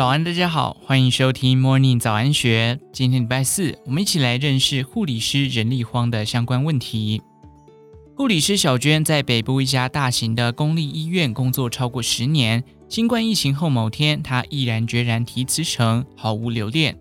[0.00, 2.80] 早安，大家好，欢迎收听 Morning 早安学。
[2.90, 7.20] 今天礼拜四，我们一起来认识护理师人力荒的相关问题。
[8.16, 12.64] 护理师小娟在北部一家大型的公立医院工作超过十年。
[12.88, 16.96] 新冠疫情后某天，她毅然决然提辞呈，毫无留恋。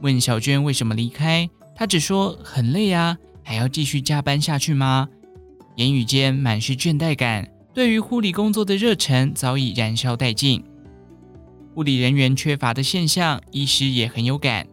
[0.00, 5.08] 问小娟为什么离开，她只说很累啊，还要继续加班下去吗？
[5.76, 10.64] 言语间满是倦怠感，对于护理工作的热忱早已燃烧殆尽。
[11.74, 14.66] 护理人员缺乏的现象，医师也很有感。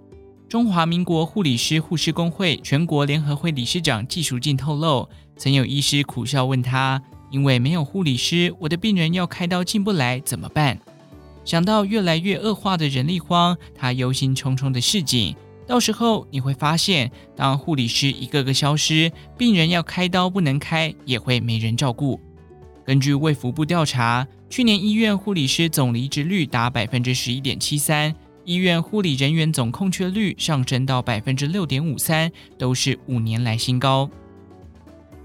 [0.49, 5.07] 中华民国护理师护士工会全国联合会理事长纪淑静透露，
[5.37, 10.77] 曾有医师苦笑问他：“因为没有护理师，我的病人要开刀进不来，怎么办？”
[11.45, 15.33] 想到越来越恶化的人力荒，他忧心忡忡的示警
[15.65, 22.19] ：“到时候你会发现，当护理师一个个消失，病人要开刀不能开，也会没人照顾。”
[22.85, 28.15] 根据卫福部调查，去年医院护理师总离职率达百分之十一点七三，
[28.45, 34.09] 医院护理人员总空缺率上升到百分之六点五三，都是五年来新高。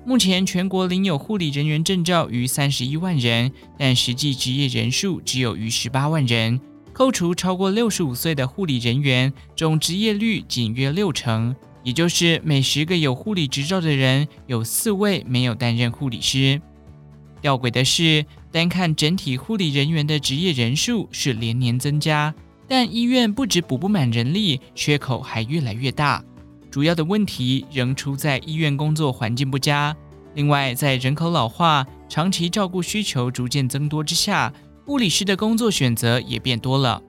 [0.04, 6.60] 目前全国领有护理人员证照逾三十一万人，但实际执业人数只有逾十八万人。
[6.92, 16.60] 扣除超过六十五岁的护理人员，总执业率仅约六成，也就是每十个有护理执照的人，有四位没有担任护理师。
[17.40, 18.24] 吊诡的是，
[18.54, 22.32] 单看整体护理人员的职业人数是连年增加，
[22.68, 26.22] 但医院不止补不满人力，缺口还越来越大。
[26.70, 29.96] 主要的问题仍出在医院工作环境不佳。
[30.34, 34.52] 另外，在人口老化、长期照顾需求逐渐增多之下，
[34.86, 37.02] 护理师的工作选择也变多了。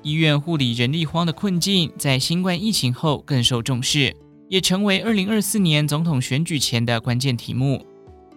[0.00, 4.16] 医院护理人力荒的困境，在新冠疫情后更受重视，
[4.48, 7.84] 也成为二零二四年总统选举前的关键题目。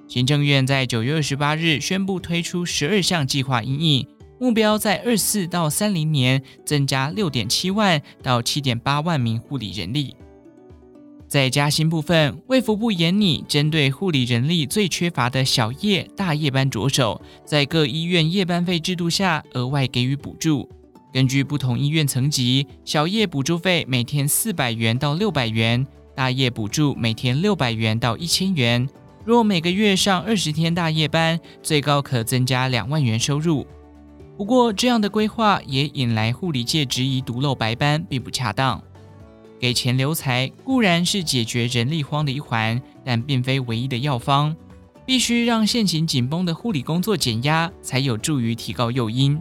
[0.08, 4.08] 行政院在九月二十八日宣布推出十二项计划因应，
[4.40, 10.16] 目标在二四到三零年增加六点七万到七点八万名护理人力。
[11.28, 20.70] 在加薪部分，卫福部研拟针对护理人力最缺乏的小夜、大夜班着手，在各医院夜班费制度下额外给予补助。
[21.12, 25.86] 根据不同医院层级，小夜补助费每天四百元到六百元，
[26.16, 28.88] 大夜补助每天六百元到一千元。
[29.27, 33.67] 若每个月上二十天大夜班，最高可增加两万元收入。
[34.38, 38.82] 不过，这样的规划也引来护理界质疑，独漏白班并不恰当。
[39.60, 44.55] 给钱留才固然是解决人力荒的一环，但并非唯一的药方。
[45.05, 49.37] 必须让现行紧绷的护理工作减压，才有助于提高诱因。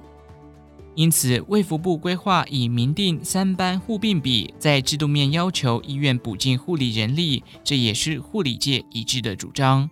[0.97, 9.91] 因此，卫福部规划以明定三班护病比，在制度面要求医院补进护理人力，这也是护理界一致的主张。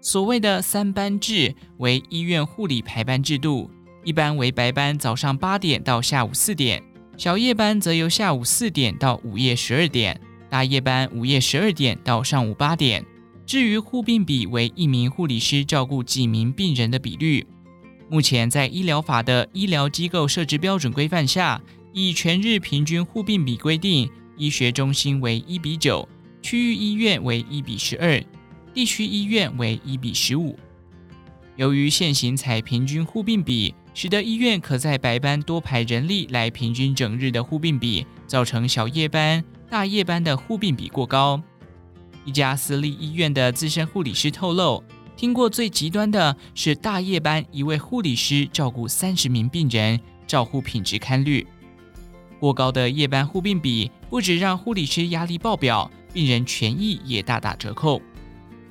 [0.00, 3.70] 所谓的三班制为医院护理排班制度，
[4.02, 6.82] 一般为白班，早上八点到下午四点；
[7.16, 10.16] 小夜班则由下午四点到午夜十二点；
[10.50, 13.06] 大夜班午夜十二点到上午八点。
[13.46, 17.46] 至于护病比为一名护理师照顾几名病人的比率。
[18.10, 21.62] 目前在医疗法的医疗机构设置标准规范下，
[21.92, 26.08] 以全日平均护病比规定，医学中心为一比九，
[26.42, 28.20] 区域医院为一比十二，
[28.74, 30.58] 地区医院为一比十五。
[31.54, 41.40] 由于现行采平均护病比，使得医院可在白班多排人力来平均整日的护病比，造成小夜班、大夜班的护病比过高。
[42.24, 44.82] 一家私立医院的资深护理师透露。
[45.20, 51.46] 听过最极端的是大夜班，一位护理师照顾三十名病人，照护品质堪虑。
[52.38, 58.00] 过高的夜班护病比，不止让护理师压力爆表，病人权益也大打折扣。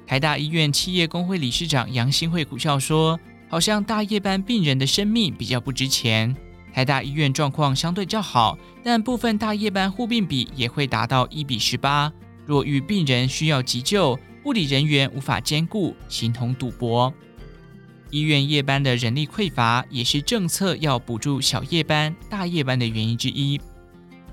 [0.08, 6.36] 台大医院企业工会理事长杨新惠苦笑说：“好像大夜班病人的生命比较不值钱。
[6.74, 12.12] 台大医院状况相对较好，但部分大夜班护病比也会达到一比十八。
[12.44, 17.14] 若遇病人需要急救，护理人员无法兼顾，形同赌博。
[18.10, 23.60] 医院夜班的人力匮乏，也是政策要补助小夜班、大夜班的原因之一。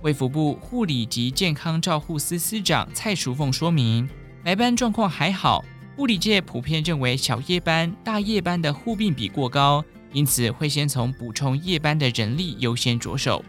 [0.02, 4.08] 卫福部护理及健康照护司司长蔡淑凤说明，
[4.44, 5.64] 白班状况还好，
[5.96, 13.44] 护理界普遍认为小夜班、大夜班的护病比过高，因此会先从补充夜班的人力优先着手。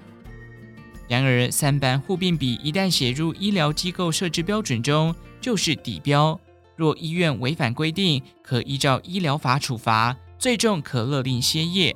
[1.07, 6.37] 然而，三班护病比一旦写入医疗机构设置标准中，就是底标。
[6.77, 11.94] 若医院违反规定，可依照医疗法处罚，最重可勒令歇业。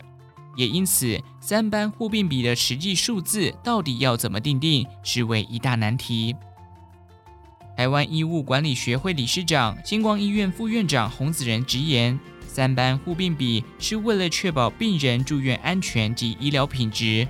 [0.57, 6.35] 也因此，三班护病比的实际数字到底要怎么定定，是为一大难题。
[7.77, 17.27] 台湾医务管理学会理事长、金光医院副院长洪子仁直言：三班护病比是为了确保病人住院安全及医疗品质，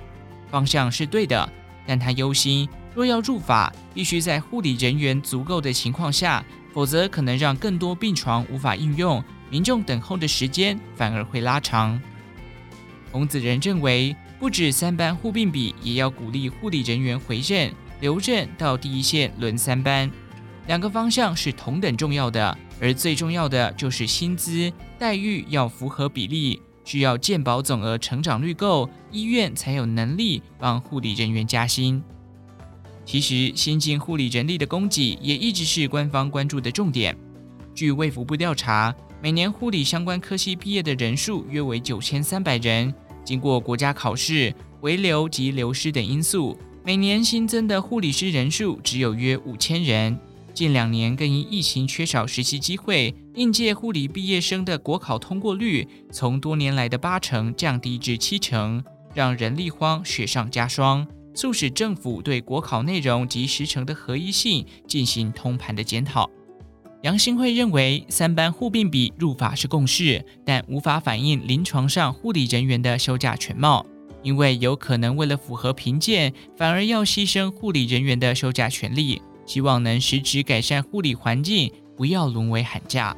[0.50, 1.48] 方向是对的。
[1.86, 12.00] 但他忧心，若要入法，必须在护理人员足够的情况下，否则可能让更多病床无法应用，民众等候的时间反而会拉长。
[13.10, 20.10] 洪子仁认为，不止三班护病比，也要鼓励护理人员回任、留任到第一线轮三班，
[20.66, 22.56] 两个方向是同等重要的。
[22.80, 32.02] 而最重要的就是薪资待遇要符合比例，需要健保总额成长率够，医院才有能力帮护理人员加薪。
[33.04, 37.16] 其实，先进护理人力的供给也一直是官方关注的重点。
[37.74, 42.92] 据卫福部调查，每年护理相关科系毕业的人数约为九千三百人，
[43.24, 50.18] 经过国家考试、回流及流失等因素，每年新增的护理师人数只有约五千人。
[50.54, 58.84] 近两年更因疫情缺少实习机会，应届护理毕业生的国考通过率从多年来的八成降低至七成，
[59.14, 66.30] 让人力荒雪上加霜，促使政府对国考内容及时程的合一性进行通盘的检讨。
[67.02, 73.84] 杨新慧认为，三班护病比入法是共识，但无法反映临床上护理人员的休假全貌，
[74.22, 79.20] 因为有可能为了符合评鉴，反而要牺牲护理人员的休假权利。
[79.44, 83.16] 希望能实质改善护理环境，不要沦为喊价。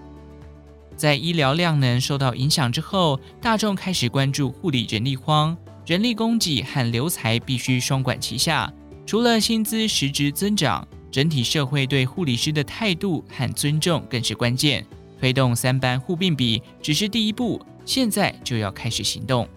[0.97, 5.55] 在医疗量能受到影响之后，大众开始关注护理人力荒，
[5.87, 8.73] 人力供给和留才必须双管齐下。
[9.07, 14.85] 除了薪资实质增长，整体社会对护理师的态度和尊重更是关键。
[15.21, 19.49] 推动三班护病比只是第一步，现在就要开始行动。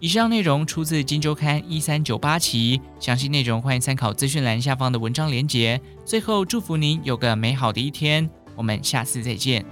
[0.00, 5.80] 以上内容出自《金周刊》一三九八期，详细内容欢迎参考资讯栏下方的文章连结。
[6.04, 9.64] 最后，祝福您有个美好的一天，我们下次再见。